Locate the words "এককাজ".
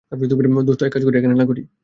0.83-1.01